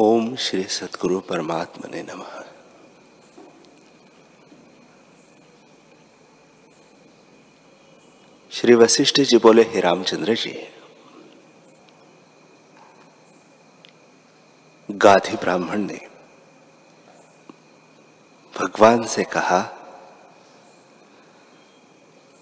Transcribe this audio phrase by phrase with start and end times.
[0.00, 2.44] ओम श्री सदगुरु परमात्मा ने नमः।
[8.50, 10.68] श्री वशिष्ठ जी बोले, हे रामचंद्र जी,
[14.90, 16.08] गाधी ब्राह्मण ने
[18.60, 19.60] भगवान से कहा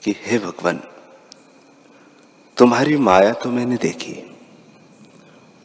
[0.04, 0.82] कि, हे भगवान,
[2.56, 4.35] तुम्हारी माया तो मैंने देखी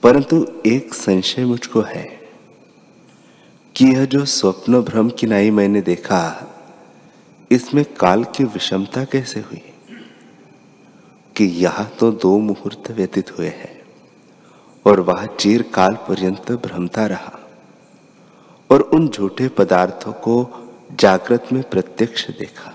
[0.03, 2.29] परंतु एक संशय मुझको है
[3.75, 6.47] कि यह जो स्वप्न भ्रम की नाई मैंने देखा,
[7.51, 9.61] इसमें काल की विषमता कैसे हुई?
[11.35, 13.81] कि यह तो दो मुहूर्त व्यतीत हुए हैं
[14.85, 17.39] और वह चीर काल पर्यंत भ्रमता रहा
[18.71, 20.49] और उन झूठे पदार्थों को
[20.99, 22.73] जागृत में प्रत्यक्ष देखा।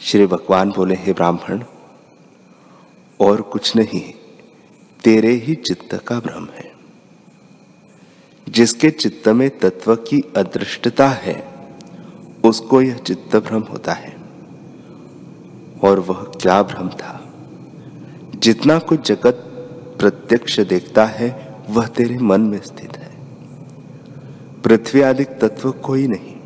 [0.00, 1.64] श्री भगवान बोले, हे ब्राह्मण,
[3.20, 4.19] और कुछ नहीं।
[5.04, 6.72] तेरे ही चित्त का भ्रम है।
[8.48, 11.48] जिसके चित्त में तत्व की अदृष्टता है,
[12.44, 14.16] उसको यह चित्त भ्रम होता है।
[15.82, 17.34] और वह क्या भ्रम था?
[18.34, 19.46] जितना कुछ जगत
[20.00, 23.16] प्रत्यक्ष देखता है, वह तेरे मन में स्थित है।
[24.62, 26.36] पृथ्वी आदि तत्व कोई नहीं।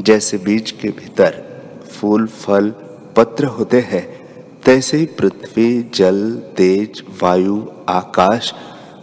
[0.00, 2.70] जैसे बीज के भीतर फूल, फल,
[3.16, 4.21] पत्र होते हैं
[4.64, 8.54] तैसे ही पृथ्वी, जल, तेज, वायु, आकाश,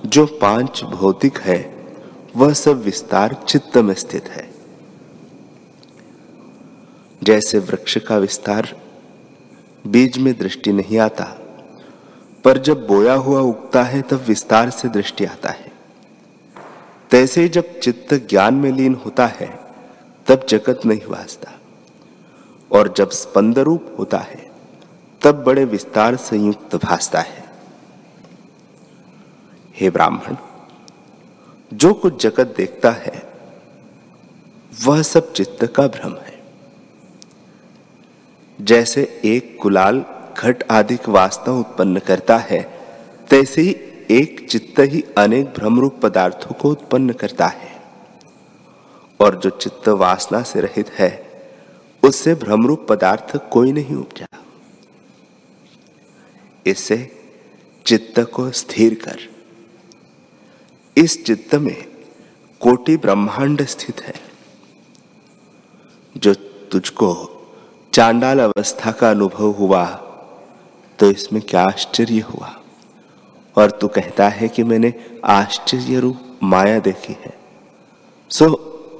[0.05, 1.87] जो पाँच भौतिक है,
[2.35, 4.49] वह सब विस्तार चित्त में स्थित है।
[7.23, 8.81] जैसे वृक्ष का विस्तार
[9.87, 11.23] बीज में दृष्टि नहीं आता,
[12.43, 15.71] पर जब बोया हुआ उगता है, तब विस्तार से दृष्टि आता है।
[17.11, 19.59] तैसे जब चित्त ज्ञान में लीन होता है,
[20.27, 21.59] तब जगत नहीं वासता
[22.71, 24.48] और जब स्पंद रूप होता है
[25.21, 27.43] तब बड़े विस्तार संयुक्त भासता है।
[29.75, 30.35] हे ब्राह्मण,
[31.73, 33.29] जो कुछ जगत देखता है,
[34.85, 36.43] वह सब चित्त का भ्रम है।
[38.61, 40.05] जैसे एक कुलाल
[40.37, 42.79] घट आदि वास्तव उत्पन्न करता है,
[43.29, 43.71] तैसे ही
[44.11, 47.81] एक चित्त ही अनेक भ्रमरूप पदार्थों को उत्पन्न करता है।
[49.19, 51.29] और जो चित्त वासना से रहित है,
[52.03, 54.28] उससे भ्रमरूप पदार्थ कोई नहीं उपजा।
[56.69, 56.97] इससे
[57.85, 59.19] चित्त को स्थिर कर।
[60.97, 61.75] इस चित्त में
[62.61, 64.13] कोटि ब्रह्मांड स्थित है,
[66.15, 66.33] जो
[66.71, 67.11] तुझको
[67.93, 69.85] चांडाल अवस्था का अनुभव हुआ
[70.99, 72.55] तो इसमें क्या आश्चर्य हुआ?
[73.55, 74.93] और तू कहता है कि मैंने
[75.25, 77.33] आश्चर्य रूप माया देखी है,
[78.31, 78.45] सो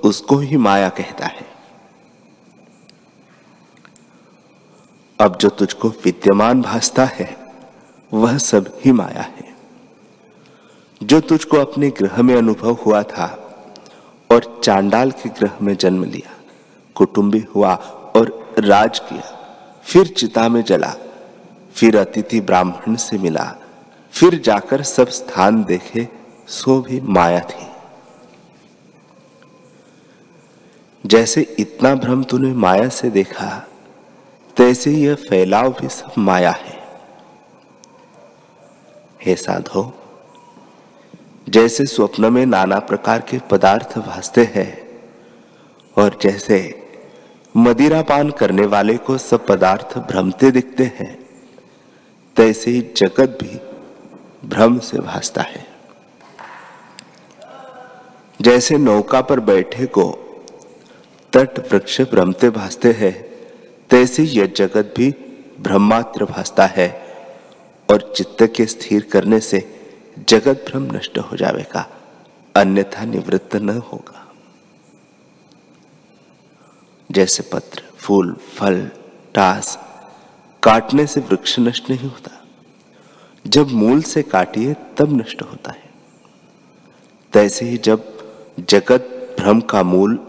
[0.04, 1.48] उसको ही माया कहता है।
[5.20, 7.26] अब जो तुझको विद्यमान भासता है
[8.14, 9.56] वह सब ही माया है।
[11.04, 13.26] जो तुझको अपने ग्रह में अनुभव हुआ था
[14.32, 16.34] और चांडाल के ग्रह में जन्म लिया,
[16.96, 17.76] कुटुंबी हुआ
[18.16, 19.22] और राज किया,
[19.84, 20.94] फिर चिता में जला,
[21.76, 23.56] फिर अतिथि ब्राह्मण से मिला,
[24.12, 26.08] फिर जाकर सब स्थान देखे,
[26.48, 27.68] सो भी माया थी।
[31.06, 33.68] जैसे इतना भ्रम तूने माया से देखा,
[34.58, 36.79] तैसे यह फैलाव भी सब माया है।
[39.22, 39.82] हे साधो,
[41.50, 45.02] जैसे स्वप्न में नाना प्रकार के पदार्थ भासते हैं
[45.98, 46.60] और जैसे
[47.58, 51.18] मदिरा पान करने वाले को सब पदार्थ भ्रमते दिखते हैं,
[52.38, 53.60] तैसे ही जगत भी
[54.50, 55.66] भ्रम से भासता है।
[58.42, 60.10] जैसे नौका पर बैठे को
[61.34, 63.14] तट वृक्ष भ्रमते भासते हैं,
[63.90, 65.14] तैसे यह जगत भी
[65.60, 67.09] ब्रह्मात्र भासता है।
[67.90, 69.80] और चित्त के स्थिर करने से
[70.30, 71.90] जगत भ्रम नष्ट हो जाएगा,
[72.56, 74.34] अन्यथा निवृत्त न होगा।
[77.12, 78.92] जैसे पत्र, फूल, फल,
[79.34, 79.80] टास
[80.64, 82.32] काटने से वृक्ष नष्ट नहीं होता।
[83.48, 85.90] जब मूल से काटिए, तब नष्ट होता है।
[87.34, 88.20] तैसे ही जब
[88.60, 90.20] जगत भ्रम का मूल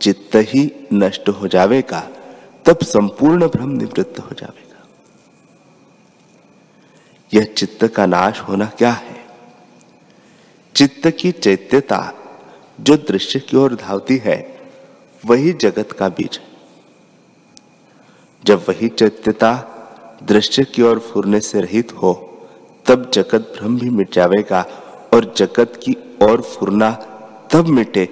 [0.00, 2.10] चित्त ही नष्ट हो जाएगा,
[2.64, 4.61] तब संपूर्ण भ्रम निवृत्त हो जाएगा।
[7.34, 9.24] यह चित्त का नाश होना क्या है?
[10.74, 12.14] चित्त की चैत्यता
[12.80, 14.60] जो दृश्य की ओर धावती है,
[15.26, 16.48] वही जगत का बीज है।
[18.44, 19.68] जब वही चैत्यता
[20.22, 22.12] दृश्य की ओर फूरने से रहित हो,
[22.86, 24.62] तब जगत भ्रम भी मिट जाएगा
[25.14, 26.90] और जगत की ओर फुरना
[27.52, 28.08] तब मिटे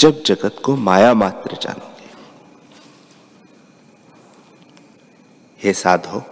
[0.00, 2.08] जब जगत को माया मात्र जानोगे।
[5.64, 6.22] हे साधो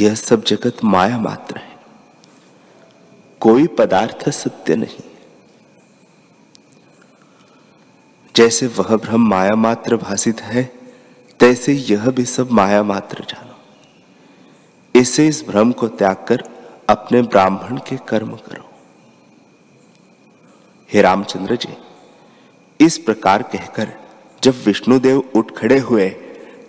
[0.00, 1.76] यह सब जगत माया मात्र है।
[3.40, 5.04] कोई पदार्थ सत्य नहीं।
[8.36, 10.64] जैसे वह ब्रह्म माया मात्र भाषित है,
[11.40, 13.56] तैसे यह भी सब माया मात्र जानो।
[15.00, 16.44] इसे इस भ्रम को त्याग कर
[16.88, 18.70] अपने ब्राह्मण के कर्म करो।
[20.92, 21.76] हे रामचंद्र जी,
[22.80, 23.92] इस प्रकार कहकर
[24.42, 26.08] जब विष्णुदेव उठ खड़े हुए,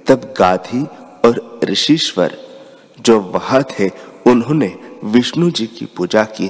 [0.08, 0.84] तब गाधी
[1.28, 2.47] और ऋषिश्वर
[3.08, 3.90] जो वहाँ थे,
[4.28, 4.68] उन्होंने
[5.04, 6.50] विष्णु जी की पूजा की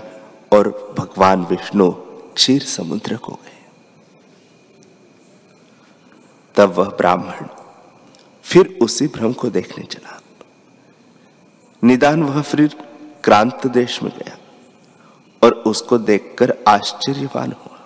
[0.52, 1.92] और भगवान विष्णु
[2.36, 3.56] क्षीर समुद्र को गए।
[6.56, 7.48] तब वह ब्राह्मण
[8.44, 10.22] फिर उसी भ्रम को देखने चला।
[11.84, 12.68] निदान वह फिर
[13.24, 14.38] क्रांत देश में गया
[15.44, 17.80] और उसको देखकर आश्चर्यवान हुआ।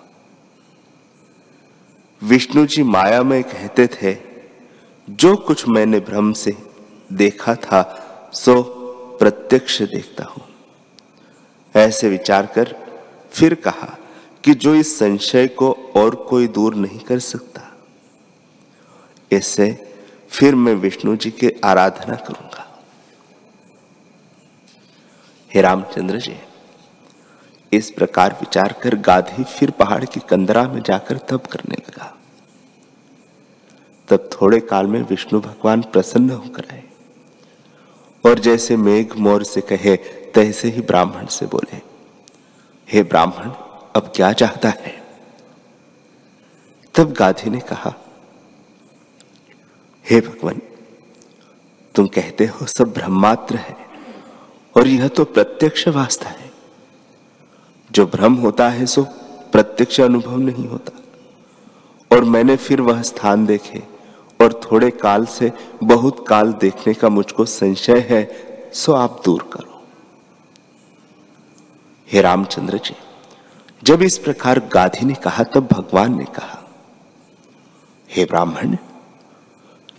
[2.22, 4.16] विष्णु जी माया में कहते थे,
[5.10, 6.56] जो कुछ मैंने भ्रम से
[7.12, 8.60] देखा था सो
[9.18, 10.44] प्रत्यक्ष देखता हूँ।
[11.74, 12.74] ऐसे विचार कर
[13.32, 13.96] फिर कहा
[14.44, 17.60] कि जो इस संशय को और कोई दूर नहीं कर सकता
[19.30, 19.70] इससे
[20.30, 22.66] फिर मैं विष्णु जी की आराधना करूँगा।
[25.50, 26.36] हे रामचंद्र जी,
[27.72, 32.14] इस प्रकार विचार कर गाधी फिर पहाड़ की कंदरा में जाकर तप करने लगा।
[34.08, 36.82] तब थोड़े काल में विष्णु भगवान प्रसन्न होकर आए।
[38.26, 39.96] और जैसे मेघ मोर से कहे,
[40.34, 41.80] तैसे ही ब्राह्मण से बोले,
[42.88, 43.50] हे ब्राह्मण,
[43.96, 45.02] अब क्या चाहता है?
[46.94, 47.94] तब गाधी ने कहा,
[50.10, 50.60] हे भगवान,
[51.94, 53.76] तुम कहते हो सब ब्रह्मात्र है,
[54.76, 56.50] और यह तो प्रत्यक्ष वास्ता है।
[57.90, 59.02] जो भ्रम होता है, सो
[59.52, 60.98] प्रत्यक्ष अनुभव नहीं होता।
[62.16, 63.91] और मैंने फिर वह स्थान देखे
[64.42, 65.52] और थोड़े काल से,
[65.84, 68.30] बहुत काल देखने का मुझको संशय है,
[68.74, 69.82] सो आप दूर करो।
[72.12, 72.96] हे रामचंद्र जी,
[73.82, 76.70] जब इस प्रकार गाधी ने कहा, तब भगवान ने कहा,
[78.10, 78.76] हे ब्राह्मण,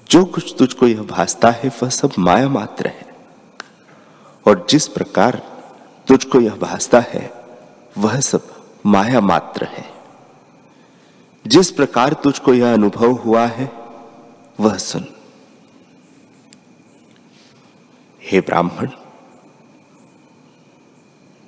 [0.09, 3.15] जो कुछ तुझको यह भासता है, वह सब माया मात्र है।
[4.47, 5.41] और जिस प्रकार
[6.07, 7.33] तुझको यह भासता है,
[7.97, 8.47] वह सब
[8.85, 9.93] माया मात्र है।
[11.47, 13.82] जिस प्रकार तुझको यह अनुभव हुआ है
[14.59, 15.05] वह सुन।
[18.21, 18.85] हे ब्राह्मण,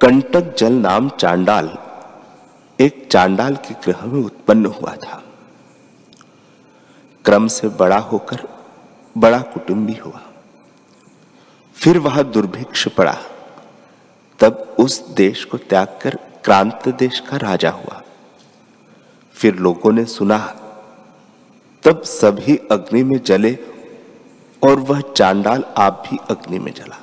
[0.02, 1.78] कंटक जल नाम चांडाल
[2.80, 5.24] एक चांडाल के ग्रह में उत्पन्न हुआ था।
[7.25, 8.48] क्रम से बड़ा होकर
[9.18, 10.22] बड़ा कुटुंबी हुआ।
[11.75, 13.18] फिर वह दुर्भिक्ष पड़ा।
[14.40, 18.02] तब उस देश को त्याग कर क्रांत देश का राजा हुआ।
[19.34, 20.64] फिर लोगों ने सुना
[21.85, 23.57] तब सभी अग्नि में जले
[24.63, 26.99] और वह चांडाल आप भी अग्नि में जला।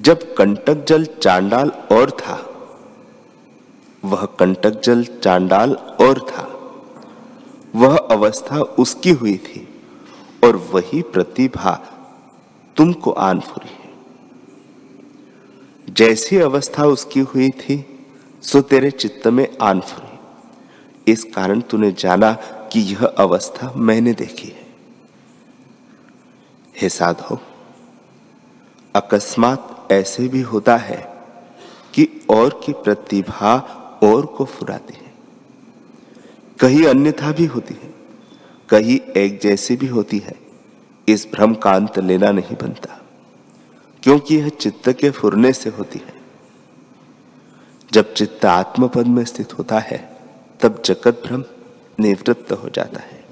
[0.00, 2.46] जब कंटक जल चांडाल और था,
[4.04, 6.46] वह कंटक जल चांडाल और था।
[7.74, 9.68] वह अवस्था उसकी हुई थी
[10.44, 11.80] और वही प्रतिभा
[12.76, 13.90] तुमको आन फुरी है।
[15.94, 17.84] जैसी अवस्था उसकी हुई थी,
[18.42, 22.36] सो तेरे चित्त में आन फुरी। इस कारण तूने जाना
[22.72, 24.66] कि यह अवस्था मैंने देखी है।
[26.80, 27.38] हे साधो,
[28.94, 31.24] अकस्मात ऐसे भी होता है
[31.94, 33.56] कि और की प्रतिभा
[34.02, 35.12] और को फुराती है।
[36.60, 37.94] कहीं अन्यथा भी होती है,
[38.68, 40.34] कहीं एक जैसी भी होती है,
[41.08, 43.00] इस भ्रम का अंत लेना नहीं बनता,
[44.02, 46.20] क्योंकि यह चित्त के फुरने से होती है।
[47.92, 50.20] जब चित्त आत्मपद में स्थित होता है,
[50.60, 51.44] तब जगत भ्रम
[52.00, 53.24] निवृत्त हो जाता है।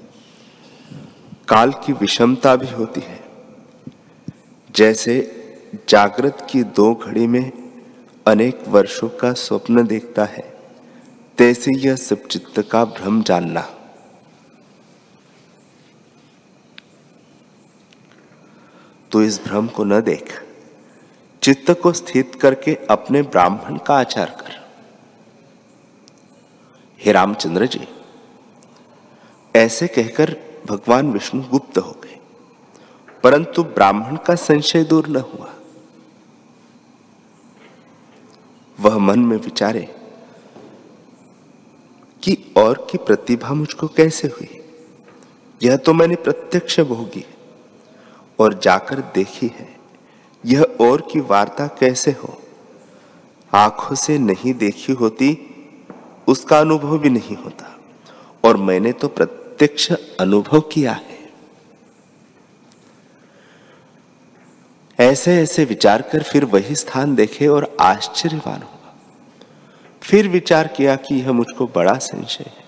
[1.49, 3.19] काल की विषमता भी होती है।
[4.69, 5.15] जैसे
[5.89, 7.51] जागृत की दो घड़ी में
[8.27, 10.43] अनेक वर्षों का स्वप्न देखता है,
[11.37, 13.61] तैसे यह सब चित्त का भ्रम जानना।
[19.11, 20.43] तो इस भ्रम को न देख,
[21.41, 24.57] चित्त को स्थित करके अपने ब्राह्मण का आचार कर।
[26.99, 27.87] हे रामचंद्र जी
[29.59, 30.37] ऐसे कहकर
[30.69, 32.19] भगवान विष्णु गुप्त हो गए।
[33.23, 35.53] परंतु ब्राह्मण का संशय दूर न हुआ।
[38.79, 39.95] वह मन में विचारे
[42.23, 44.61] कि और की प्रतिभा मुझको कैसे हुई?
[45.63, 47.25] यह तो मैंने प्रत्यक्ष भोगी
[48.39, 49.77] और जाकर देखी है।
[50.45, 52.41] यह और की वार्ता कैसे हो?
[53.53, 55.55] आँखों से नहीं देखी होती,
[56.27, 57.79] उसका अनुभव भी नहीं होता।
[58.43, 59.38] और मैंने तो प्रत्यक्ष
[60.19, 61.31] अनुभव किया है।
[64.99, 68.95] ऐसे ऐसे विचार कर फिर वही स्थान देखे और आश्चर्यवान हुआ।
[70.01, 72.63] फिर विचार किया कि यह मुझको बड़ा संशय है।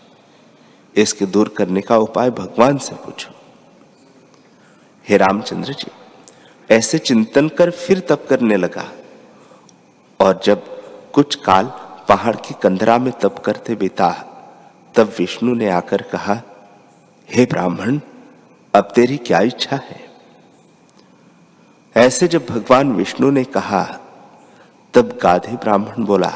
[0.95, 3.31] इसके दूर करने का उपाय भगवान से पूछो।
[5.09, 5.91] हे रामचंद्र जी,
[6.71, 8.91] ऐसे चिंतन कर फिर तप करने लगा
[10.19, 10.81] और जब
[11.11, 11.65] कुछ काल
[12.09, 14.09] पहाड़ की कंधरा में तप करते बिता,
[14.95, 16.41] तब विष्णु ने आकर कहा
[17.33, 17.99] हे ब्राह्मण,
[18.73, 19.99] अब तेरी क्या इच्छा है?
[21.95, 23.83] ऐसे जब भगवान विष्णु ने कहा,
[24.93, 26.31] तब गाधे ब्राह्मण बोला,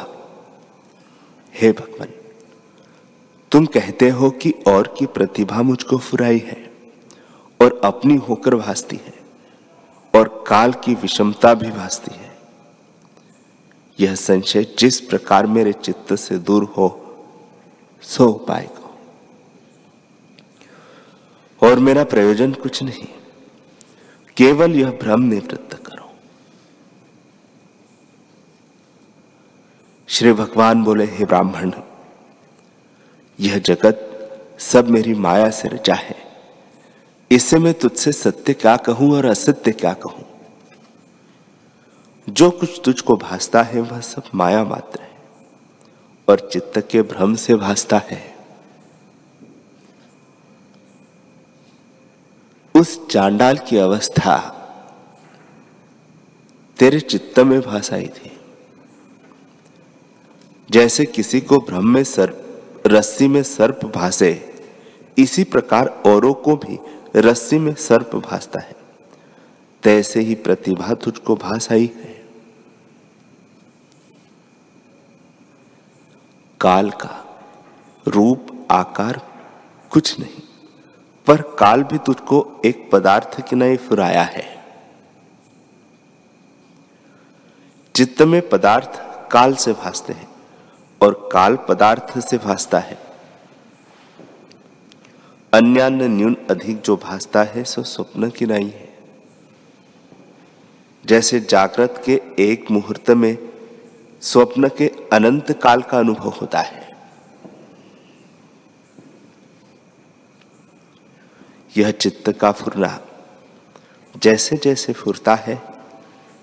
[1.54, 2.14] हे भगवान,
[3.52, 6.58] तुम कहते हो कि और की प्रतिभा मुझको फुराई है
[7.60, 9.14] और अपनी होकर भासती है
[10.14, 12.34] और काल की विषमता भी भासती है।
[14.00, 16.90] यह संशय जिस प्रकार मेरे चित्त से दूर हो,
[18.02, 18.85] सो उपाय को
[21.66, 23.08] और मेरा प्रयोजन कुछ नहीं।
[24.38, 26.12] केवल यह भ्रम निवृत्त करो।
[30.08, 31.72] श्री भगवान बोले, हे ब्राह्मण,
[33.40, 34.12] यह जगत
[34.60, 36.16] सब मेरी माया से रचा है।
[37.32, 40.26] इससे मैं तुझसे सत्य क्या कहूँ और असत्य क्या कहूँ?
[42.30, 45.18] जो कुछ तुझको भासता है वह सब माया मात्र है
[46.30, 48.35] और चित्त के भ्रम से भासता है।
[52.76, 54.52] उस चांडाल की अवस्था
[56.80, 58.40] तेरे चित्त में भाषाई थी।
[60.72, 62.42] जैसे किसी को भ्रम में सर्प
[62.88, 64.54] रस्सी में सर्प भासे,
[65.18, 66.80] इसी प्रकार औरों को भी
[67.16, 68.76] रस्सी में सर्प भासता है।
[69.84, 72.26] तैसे ही प्रतिभा तुझको भाषाई है।
[76.62, 77.42] काल का
[78.08, 79.22] रूप, आकार
[79.90, 80.45] कुछ नहीं।
[81.28, 84.64] पर काल भी तुझको एक पदार्थ की नहीं फुराया है।
[87.96, 89.02] चित्त में पदार्थ
[89.32, 90.28] काल से भासते हैं
[91.02, 92.98] और काल पदार्थ से भासता है।
[95.54, 98.98] अन्य न्यून अधिक जो भासता है, सो स्वप्न की नहीं है।
[101.06, 103.38] जैसे जागृत के एक मुहूर्त में
[104.22, 106.85] स्वप्न के अनंत काल का अनुभव होता है।
[111.78, 113.00] यह चित्त का फुरना
[114.24, 115.62] जैसे जैसे फुरता है,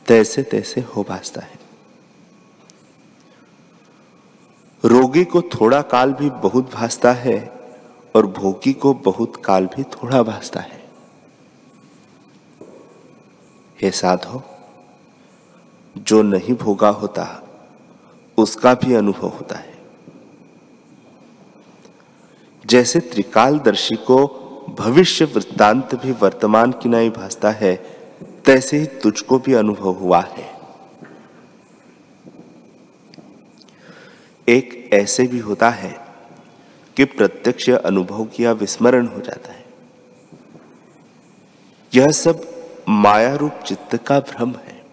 [0.07, 1.59] तैसे तैसे हो भाजता है।
[4.85, 7.53] रोगी को थोड़ा काल भी बहुत भासता है
[8.17, 10.83] और भोगी को बहुत काल भी थोड़ा भासता है।
[13.83, 14.43] हे साधो,
[15.99, 17.43] जो नहीं भोगा होता,
[18.39, 19.79] उसका भी अनुभव होता है।
[22.67, 27.76] जैसे त्रिकालदर्शी को भविष्य वृत्तांत भी वर्तमान की नहीं भासता है,
[28.45, 30.52] तैसे ही तुझको भी अनुभव हुआ है।
[34.49, 36.00] एक ऐसे भी होता है
[36.97, 39.64] कि प्रत्यक्ष अनुभव किया विस्मरण हो जाता है।
[41.95, 42.47] यह सब
[42.88, 44.85] माया रूप चित्त का भ्रम है।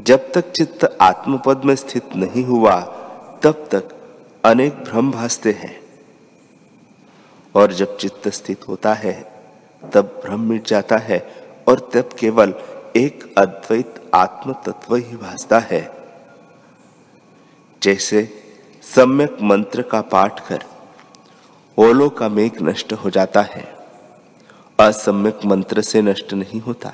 [0.00, 2.80] जब तक चित्त आत्मपद में स्थित नहीं हुआ,
[3.42, 3.88] तब तक
[4.44, 5.79] अनेक भ्रम भासते हैं।
[7.54, 9.14] और जब चित्त स्थित होता है,
[9.82, 11.18] तब भ्रम मिट जाता है
[11.68, 12.54] और तब केवल
[12.96, 15.82] एक अद्वैत आत्म तत्व ही भासता है।
[17.82, 18.28] जैसे
[18.84, 20.64] सम्यक मंत्र का पाठ कर
[21.78, 23.62] ओलो का मेघ नष्ट हो जाता है,
[24.78, 26.92] असम्यक मंत्र से नष्ट नहीं होता,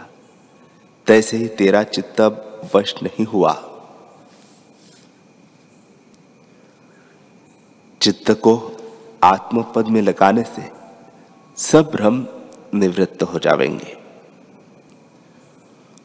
[1.07, 2.21] तैसे ही तेरा चित्त
[2.75, 3.53] वश नहीं हुआ।
[8.01, 8.57] चित्त को
[9.25, 10.73] आत्मपद में लगाने से
[11.57, 12.27] सब भ्रम
[12.75, 13.99] निवृत्त हो जाएँगे।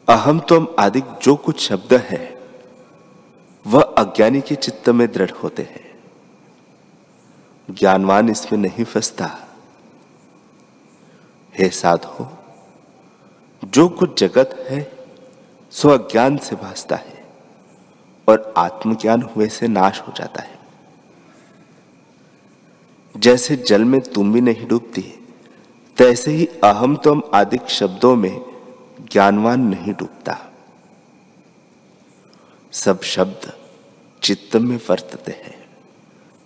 [0.08, 2.42] अहम तुम आदि जो कुछ शब्द है,
[3.66, 5.92] वह अज्ञानी के चित्त में दृढ़ होते हैं।
[7.70, 9.48] ज्ञानवान इसमें नहीं फंसता।
[11.58, 12.32] हे साधो,
[13.64, 14.92] जो कुछ जगत है
[15.70, 17.26] सो अज्ञान से भासता है
[18.28, 20.51] और आत्मज्ञान हुए से नाश हो जाता है।
[23.14, 25.02] जैसे जल में तुम भी नहीं डूबती,
[25.96, 28.40] तैसे ही अहम तुम आदि शब्दों में
[29.12, 30.38] ज्ञानवान नहीं डूबता।
[32.72, 33.52] सब शब्द
[34.22, 35.54] चित्त में वर्तते हैं,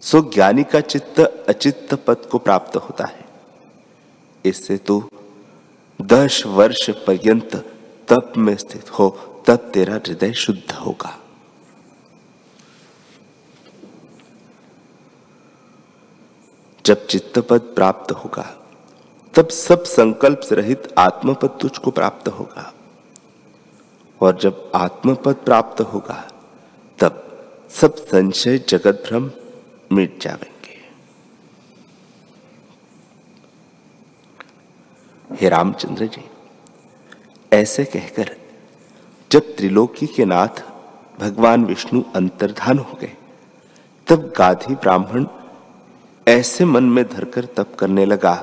[0.03, 3.25] सो ज्ञानी का चित्त अचित्त पद को प्राप्त होता है।
[4.45, 5.03] इससे तू
[6.03, 7.57] दस वर्ष पर्यंत
[8.09, 9.09] तप में स्थित हो,
[9.47, 11.19] तब तेरा हृदय शुद्ध होगा।
[16.87, 18.57] जब चित्त पद प्राप्त होगा,
[19.35, 22.75] तब सब संकल्प से रहित आत्मपद तुझको प्राप्त होगा।
[24.21, 26.31] और जब आत्मपद प्राप्त होगा,
[26.99, 27.23] तब
[27.71, 29.31] सब संशय जगत भ्रम
[29.93, 30.79] मिट जाएँगे।
[35.37, 36.25] हे रामचंद्र जी,
[37.53, 38.37] ऐसे कहकर
[39.31, 40.63] जब त्रिलोकी के नाथ
[41.21, 43.13] भगवान विष्णु अंतर्धान हो गए,
[44.07, 45.27] तब गाधी ब्राह्मण
[46.29, 48.35] ऐसे मन में धरकर तप करने लगा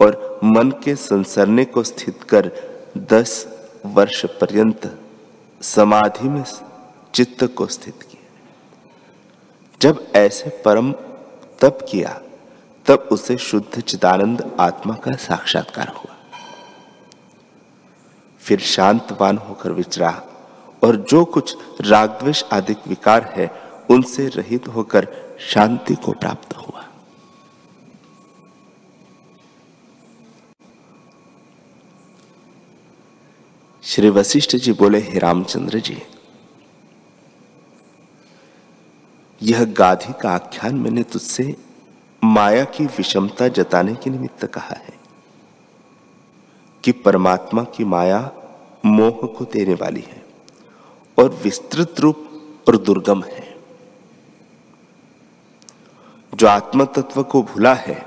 [0.00, 2.50] और मन के संसरने को स्थित कर
[2.98, 3.48] दस
[3.86, 4.98] वर्ष पर्यंत
[5.62, 6.44] समाधि में
[7.14, 8.20] चित्त को स्थित किया।
[9.82, 10.92] जब ऐसे परम
[11.60, 12.20] तप किया,
[12.86, 16.16] तब उसे शुद्ध चिदानंद आत्मा का साक्षात्कार हुआ।
[18.38, 20.22] फिर शांतवान होकर विचरा
[20.84, 25.08] और जो कुछ रागद्वेश आदि विकार है, उनसे रहित होकर
[25.40, 26.79] शांति को प्राप्त हुआ।
[33.90, 35.96] श्री वशिष्ठ जी बोले, हे रामचंद्र जी,
[39.42, 41.56] यह गाधी का आख्यान मैंने तुझसे
[42.24, 44.92] माया की विषमता जताने के निमित्त कहा है
[46.84, 48.20] कि परमात्मा की माया
[48.86, 50.22] मोह को देने वाली है
[51.18, 53.56] और विस्तृत रूप और दुर्गम है।
[56.34, 58.06] जो आत्म तत्व को भूला है,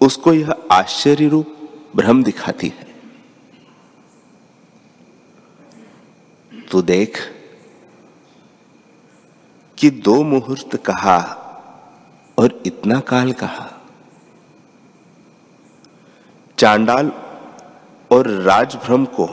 [0.00, 1.56] उसको यह आश्चर्य रूप
[1.96, 2.85] भ्रम दिखाती है।
[6.70, 7.18] तो देख
[9.78, 11.18] कि दो मुहूर्त कहा
[12.38, 13.72] और इतना काल कहा।
[16.58, 17.12] चांडाल
[18.12, 19.28] और राजभ्रम को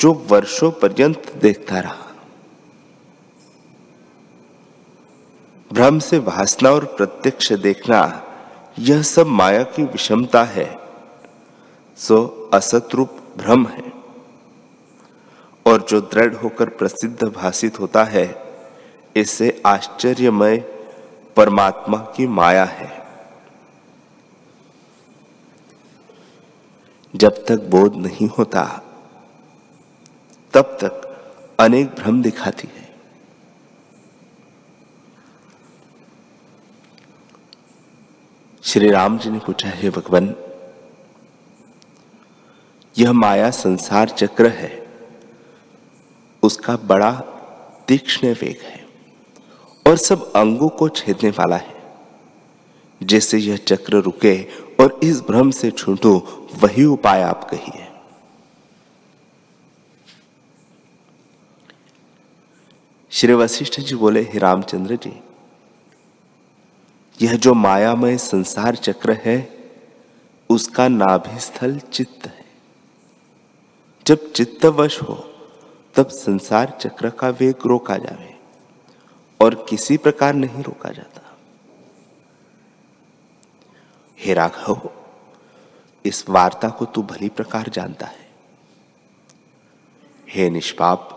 [0.00, 2.04] जो वर्षों पर्यंत देखता रहा।
[5.72, 8.22] भ्रम से भासना और प्रत्यक्ष देखना,
[8.78, 10.78] यह सब माया की विषमता है।
[11.96, 13.97] सो असतरूप भ्रम है।
[15.68, 18.42] और जो दृढ़ होकर प्रसिद्ध भाषित होता है,
[19.16, 20.56] इसे आश्चर्यमय
[21.36, 23.06] परमात्मा की माया है।
[27.16, 28.82] जब तक बोध नहीं होता,
[30.54, 31.04] तब तक
[31.60, 32.88] अनेक भ्रम दिखाती है।
[38.62, 40.34] श्री राम जी ने पूछा, है भगवान,
[42.98, 44.87] यह माया संसार चक्र है।
[46.48, 47.10] उसका बड़ा
[47.88, 48.86] तीक्ष्ण वेग है
[49.86, 51.76] और सब अंगों को छेदने वाला है।
[53.00, 54.34] जैसे यह चक्र रुके
[54.80, 56.16] और इस भ्रम से छूटो
[56.62, 57.86] वही उपाय आप कहिए।
[63.10, 65.12] श्री वशिष्ठ जी बोले, हे रामचंद्र जी,
[67.20, 69.38] यह जो मायामय संसार चक्र है,
[70.50, 72.44] उसका नाभि स्थल चित्त है।
[74.06, 75.14] जब चित्तवश हो
[75.98, 78.38] तब संसार चक्र का वेग रोका जावे
[79.40, 81.38] और किसी प्रकार नहीं रोका जाता।
[84.18, 84.90] हे राघव,
[86.04, 88.30] इस वार्ता को तू भली प्रकार जानता है।
[90.28, 91.14] हे निष्पाप,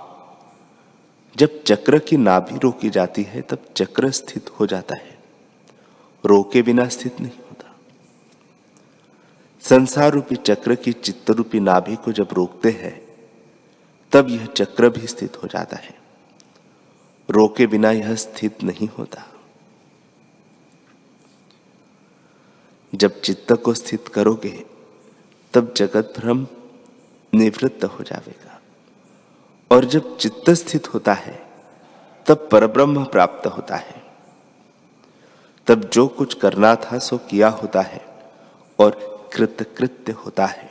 [1.38, 5.20] जब चक्र की नाभि रोकी जाती है, तब चक्र स्थित हो जाता है।
[6.26, 7.76] रोके बिना स्थित नहीं होता।
[9.62, 13.01] संसार रूपी चक्र की चित्त रूपी नाभि को जब रोकते हैं
[14.14, 16.00] तब यह चक्र भी स्थित हो जाता है।
[17.30, 19.24] रोके बिना यह स्थित नहीं होता।
[22.96, 24.66] जब चित्त को स्थित करोगे,
[25.54, 26.48] तब जगत भ्रम
[27.34, 28.62] निवृत्त हो जाएगा।
[29.72, 31.52] और जब चित्त स्थित होता है,
[32.28, 34.04] तब परब्रह्म प्राप्त होता है।
[35.68, 38.06] तब जो कुछ करना था, सो किया होता है
[38.80, 40.71] और कृतकृत्य होता है।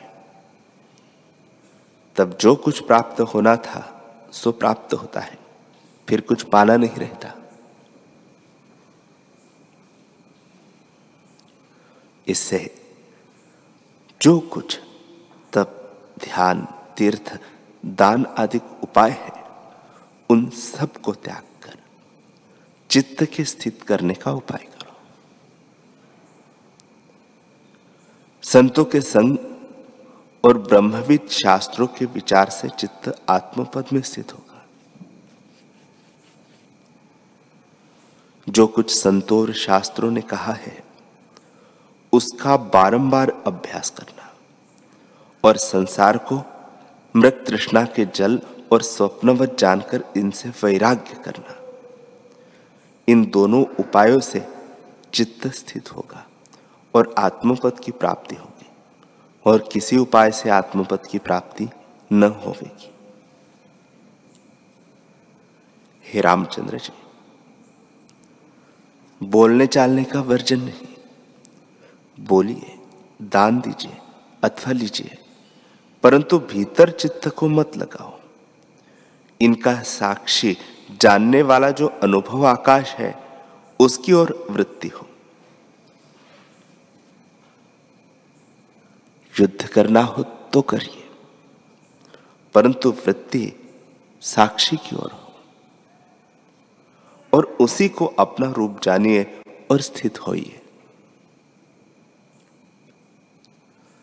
[2.16, 3.96] तब जो कुछ प्राप्त होना था,
[4.32, 5.38] सो प्राप्त होता है।
[6.08, 7.34] फिर कुछ पाना नहीं रहता।
[12.28, 12.88] इससे
[14.22, 14.80] जो कुछ,
[15.52, 17.40] तब ध्यान, तीर्थ,
[17.86, 19.44] दान आदि उपाय है,
[20.30, 21.78] उन सबको त्याग कर,
[22.90, 24.96] चित्त के स्थित करने का उपाय करो।
[28.42, 29.49] संतों के संग
[30.44, 34.46] और ब्रह्मविद शास्त्रों के विचार से चित्त आत्मपद में स्थित होगा।
[38.48, 40.82] जो कुछ संतोर शास्त्रों ने कहा है,
[42.12, 44.32] उसका बारंबार अभ्यास करना
[45.44, 46.42] और संसार को
[47.14, 48.40] मृत तृष्णा के जल
[48.72, 51.56] और स्वप्नवत जानकर इनसे वैराग्य करना,
[53.08, 54.46] इन दोनों उपायों से
[55.14, 56.26] चित्त स्थित होगा
[56.94, 58.59] और आत्मपद की प्राप्ति होगी।
[59.46, 61.68] और किसी उपाय से आत्मपद की प्राप्ति
[62.12, 62.90] न होवेगी।
[66.06, 66.92] हे रामचंद्र जी,
[69.22, 70.86] बोलने चालने का वर्जन नहीं।
[72.18, 72.78] बोलिए,
[73.22, 73.96] दान दीजिए,
[74.44, 75.18] अथवा लीजिए,
[76.02, 78.18] परंतु भीतर चित्त को मत लगाओ।
[79.40, 80.56] इनका साक्षी
[81.00, 83.14] जानने वाला जो अनुभव आकाश है,
[83.80, 85.06] उसकी ओर वृत्ति हो।
[89.40, 91.08] युद्ध करना हो तो करिए।
[92.54, 93.52] परंतु वृत्ति
[94.20, 95.32] साक्षी की ओर हो।
[97.34, 100.60] और उसी को अपना रूप जानिए और स्थित होइए।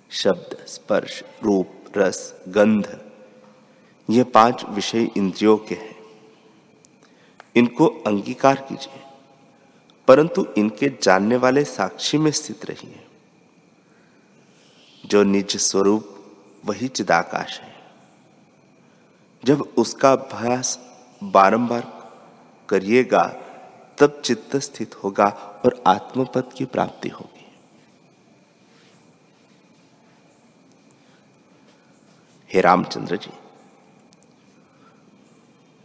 [0.09, 3.01] शब्द, स्पर्श, रूप, रस, गंध,
[4.09, 5.95] ये पाँच विषय इंद्रियों के हैं।
[7.55, 9.01] इनको अंगीकार कीजिए,
[10.07, 13.06] परंतु इनके जानने वाले साक्षी में स्थित रहिए।
[15.07, 16.13] जो निज स्वरूप,
[16.65, 17.75] वही चिदाकाश है।
[19.43, 20.79] जब उसका अभ्यास
[21.23, 21.83] बारंबार
[22.69, 23.23] करिएगा,
[23.97, 25.25] तब चित्त स्थित होगा
[25.65, 27.45] और आत्मपद की प्राप्ति होगी।
[32.53, 33.31] हे रामचंद्र जी,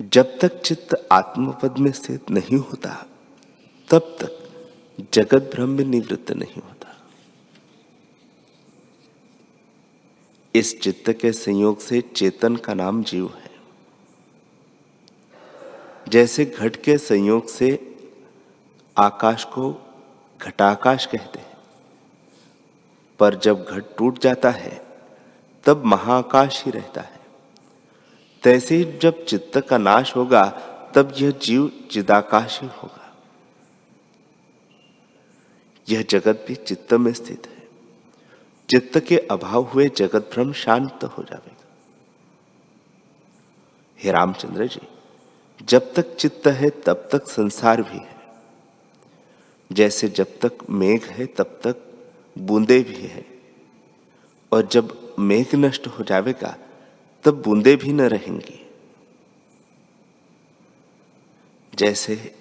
[0.01, 3.07] जब तक चित्त आत्मपद में स्थित नहीं होता,
[3.91, 4.39] तब तक
[5.15, 6.82] जगत भ्रम में निवृत्त नहीं होता।
[10.55, 13.51] इस चित्त के संयोग से चेतन का नाम जीव है।
[16.09, 17.97] जैसे घट के संयोग से
[18.97, 19.75] आकाश को
[20.43, 21.57] घटाकाश कहते हैं,
[23.19, 24.87] पर जब घट टूट जाता है,
[25.65, 27.21] तब महाकाश ही रहता है।
[28.43, 30.45] तैसे जब चित्त का नाश होगा,
[30.95, 33.17] तब यह जीव चिदाकाश ही होगा।
[35.89, 37.52] यह जगत भी चित्त में स्थित है।
[38.73, 41.65] चित्त के अभाव हुए जगत भ्रम शांत हो जाएगा।
[43.99, 44.89] हे रामचंद्र जी,
[45.65, 48.17] जब तक चित्त है, तब तक संसार भी है।
[49.73, 51.77] जैसे जब तक मेघ है, तब तक
[52.39, 53.27] बूंदे भी है।
[54.53, 56.57] और जब मेघ नष्ट हो जाएगा,
[57.25, 58.71] तब बूंदे भी न रहेंगी।
[61.75, 62.35] जैसे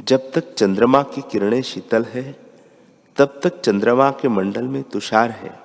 [0.00, 2.32] जब तक चंद्रमा की किरणें शीतल है,
[3.16, 5.61] तब तक चंद्रमा के मंडल में तुषार है।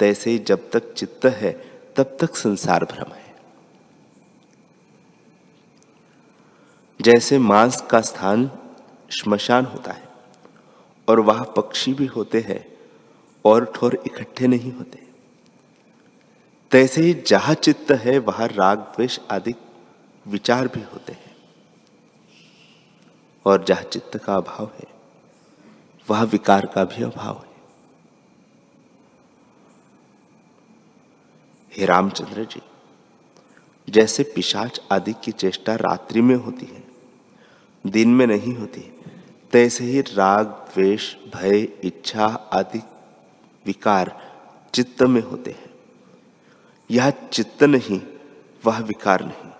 [0.00, 1.52] तैसे जब तक चित्त है,
[1.96, 3.34] तब तक संसार भ्रम है।
[7.00, 8.50] जैसे मांस का स्थान
[9.10, 10.08] श्मशान होता है,
[11.08, 12.78] और वह पक्षी भी होते हैं,
[13.44, 15.02] और ठोर इकट्ठे नहीं होते।
[16.70, 19.54] तैसे ही जहाँ चित्त है, वहाँ राग, द्वेष आदि
[20.28, 21.36] विचार भी होते हैं।
[23.46, 24.86] और जहाँ चित्त का अभाव है,
[26.10, 27.49] वह विकार का भी अभाव है।
[31.76, 32.62] हे रामचंद्र जी,
[33.92, 36.84] जैसे पिशाच आदि की चेष्टा रात्रि में होती है,
[37.86, 38.80] दिन में नहीं होती,
[39.52, 42.82] तैसे ही राग, द्वेष, भय, इच्छा आदि
[43.66, 44.32] विकार
[44.74, 45.70] चित्त में होते हैं।
[46.90, 48.00] यह चित्त नहीं,
[48.66, 49.50] वह विकार नहीं।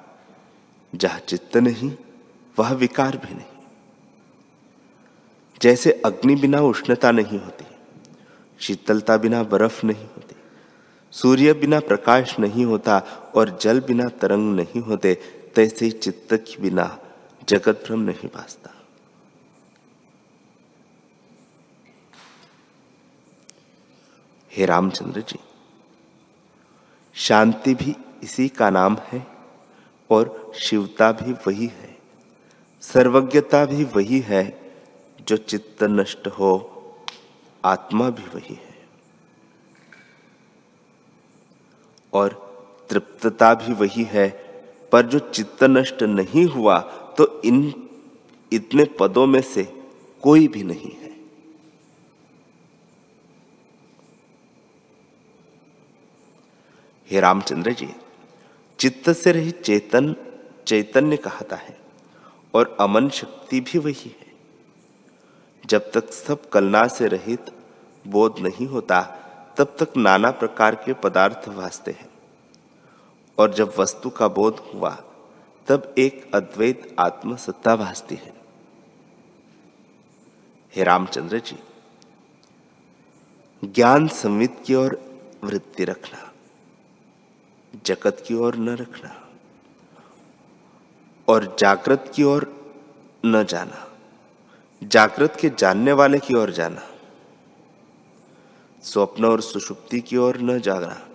[0.94, 1.92] जहाँ चित्त नहीं,
[2.58, 3.64] वह विकार भी नहीं।
[5.62, 7.64] जैसे अग्नि बिना उष्णता नहीं होती,
[8.60, 10.36] शीतलता बिना बर्फ़ नहीं होती
[11.12, 12.98] सूर्य बिना प्रकाश नहीं होता
[13.34, 15.14] और जल बिना तरंग नहीं होते,
[15.54, 16.98] तैसे ही चित्त के बिना
[17.48, 18.74] जगत भ्रम नहीं भासता।
[24.50, 25.38] हे रामचंद्र जी,
[27.16, 29.26] शांति भी इसी का नाम है
[30.10, 31.96] और शिवता भी वही है,
[32.82, 34.44] सर्वज्ञता भी वही है,
[35.28, 36.52] जो चित्त नष्ट हो,
[37.64, 38.69] आत्मा भी वही है।
[42.12, 42.38] और
[42.90, 44.28] तृप्तता भी वही है।
[44.92, 46.78] पर जो चित्त नष्ट नहीं हुआ
[47.18, 47.72] तो इन
[48.52, 49.62] इतने पदों में से
[50.22, 51.10] कोई भी नहीं है।
[57.08, 57.88] हे रामचंद्र जी,
[58.78, 60.14] चित्त से रही चेतन,
[60.66, 61.76] चैतन्य कहता है,
[62.54, 64.32] और अमन शक्ति भी वही है।
[65.64, 67.50] जब तक सब कलना से रहित
[68.06, 69.00] बोध नहीं होता
[69.60, 72.08] तब तक नाना प्रकार के पदार्थ भासते हैं।
[73.38, 74.90] और जब वस्तु का बोध हुआ,
[75.68, 78.32] तब एक अद्वैत आत्मसत्ता भासती है।
[80.76, 81.58] हे रामचंद्र जी,
[83.64, 86.32] ज्ञान संवित की ओर वृत्ति रखना,
[87.86, 89.28] जगत की ओर न रखना,
[91.28, 92.72] और जागृत की ओर
[93.26, 93.88] न जाना,
[94.82, 96.82] जागृत के जानने वाले की ओर जाना
[98.82, 101.06] स्वप्न और सुषुप्ति की ओर न जागना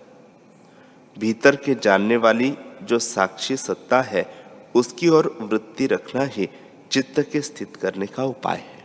[1.18, 4.26] भीतर के जानने वाली जो साक्षी सत्ता है,
[4.74, 6.48] उसकी ओर वृत्ति रखना ही
[6.90, 8.84] चित्त के स्थित करने का उपाय है।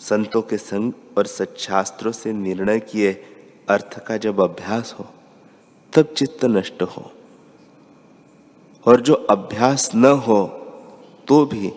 [0.00, 3.12] संतों के संग और सच्छास्त्रों से निर्णय किए
[3.68, 5.06] अर्थ का जब अभ्यास हो,
[5.92, 7.12] तब चित्त नष्ट हो।
[8.86, 10.46] और जो अभ्यास न हो
[11.28, 11.72] तो भी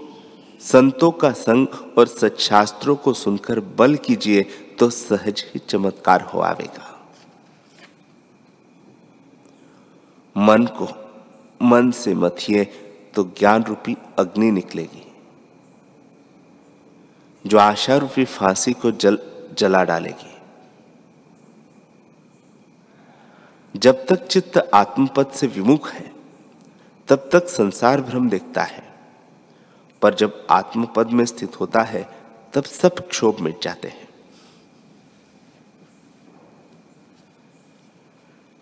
[0.59, 1.67] संतों का संग
[1.97, 4.41] और सच्छास्त्रों को सुनकर बल कीजिए
[4.79, 7.11] तो सहज ही चमत्कार हो आवेगा।
[10.37, 10.87] मन को,
[11.61, 12.65] मन से मथिए
[13.15, 15.11] तो ज्ञान रूपी अग्नि निकलेगी।
[17.47, 19.19] जो आशा रूपी फांसी को जल,
[19.57, 20.37] जला डालेगी।
[23.75, 26.11] जब तक चित्त आत्मपद से विमुख है,
[27.07, 28.88] तब तक संसार भ्रम देखता है।
[30.01, 32.09] पर जब आत्मपद में स्थित होता है,
[32.53, 34.09] तब सब क्षोभ मिट जाते हैं।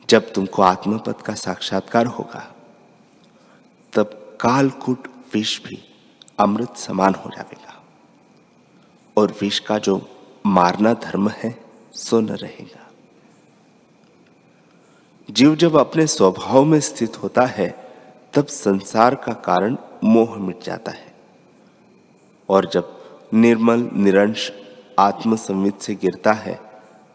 [0.09, 2.55] जब तुमको आत्मपद का साक्षात्कार होगा,
[3.93, 5.83] तब कालकूट विष भी
[6.39, 7.83] अमृत समान हो जाएगा
[9.17, 10.09] और विष का जो
[10.45, 12.87] मारना धर्म है, सो न रहेगा।
[15.29, 17.93] जीव जब अपने स्वभाव में स्थित होता है,
[18.33, 21.06] तब संसार का कारण मोह मिट जाता है।
[22.49, 22.97] और जब
[23.33, 24.51] निर्मल, निरंश
[24.99, 26.61] आत्मसंवित से गिरता है,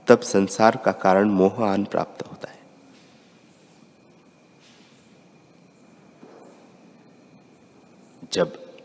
[0.06, 2.58] तब संसार का कारण मोह आन प्राप्त होता है।
[8.32, 8.76] जब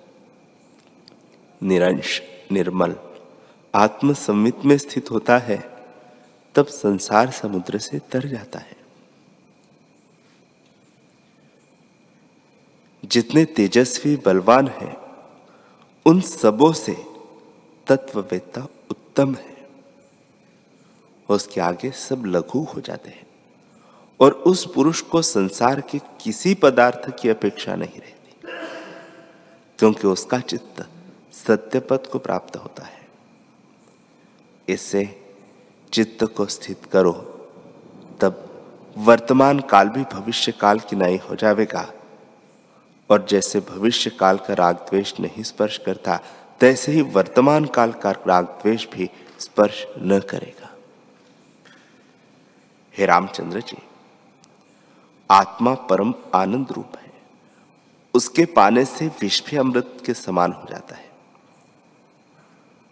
[1.63, 2.95] निरंश, निर्मल
[3.75, 5.85] आत्मसंवित में स्थित होता है,
[6.55, 8.77] तब संसार समुद्र से तर जाता है।
[13.05, 15.06] जितने तेजस्वी, बलवान हैं
[16.07, 16.93] उन सबों से
[17.87, 19.55] तत्ववेत्ता उत्तम है।
[21.29, 23.25] उसके आगे सब लघु हो जाते हैं
[24.19, 28.51] और उस पुरुष को संसार के किसी पदार्थ की अपेक्षा नहीं रहती,
[29.79, 30.85] क्योंकि उसका चित्त
[31.35, 33.05] सत्यपद को प्राप्त होता है।
[34.67, 35.05] इससे
[35.93, 37.13] चित्त को स्थित करो,
[38.21, 38.43] तब
[38.97, 41.87] वर्तमान काल भी भविष्य काल की नाई हो जाएगा
[43.09, 46.19] और जैसे भविष्य काल का राग द्वेष नहीं स्पर्श करता,
[46.59, 50.75] तैसे ही वर्तमान काल का राग द्वेष भी स्पर्श न करेगा।
[52.97, 53.77] हे रामचंद्र जी,
[55.31, 57.13] आत्मा परम आनंद रूप है।
[58.13, 61.09] उसके पाने से भी अमृत के समान हो जाता है।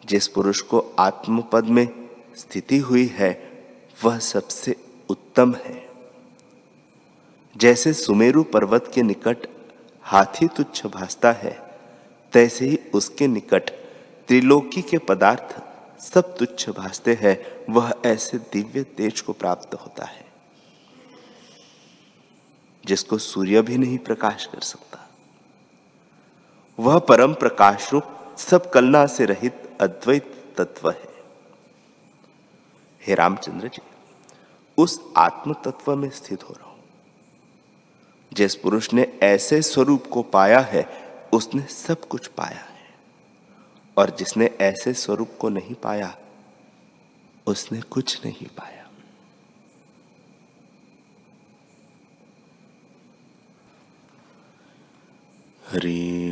[0.05, 3.63] जिस पुरुष को आत्मपद में स्थिति हुई है,
[4.03, 4.75] वह सबसे
[5.09, 5.89] उत्तम है।
[7.57, 9.37] जैसे सुमेरु पर्वत के निकट
[10.05, 11.51] हाथी तुच्छ भासता है,
[12.33, 13.69] तैसे ही उसके निकट
[14.27, 15.55] त्रिलोकी के पदार्थ
[16.01, 17.37] सब तुच्छ भासते हैं,
[17.69, 20.25] वह ऐसे दिव्य तेज को प्राप्त होता है,
[22.83, 24.99] जिसको सूर्य भी नहीं प्रकाश कर सकता।
[26.77, 31.13] वह परम प्रकाश रूप सब कलना से रहित अद्वैत तत्व है।
[33.01, 33.81] हे रामचंद्र जी,
[34.77, 36.74] उस आत्म तत्व में स्थित हो रहा। हूँ
[38.35, 40.89] जिस पुरुष ने ऐसे स्वरूप को पाया है,
[41.33, 42.89] उसने सब कुछ पाया है।
[43.97, 46.17] और जिसने ऐसे स्वरूप को नहीं पाया,
[47.47, 48.89] उसने कुछ नहीं पाया।
[55.71, 56.31] हरि